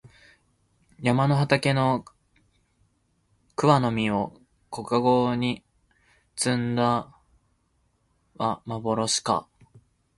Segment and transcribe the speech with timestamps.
[0.99, 2.05] 山の畑の
[3.55, 4.33] 桑の実を
[4.71, 5.63] 小かごに
[6.35, 7.15] 摘んだ
[8.35, 9.47] はまぼろしか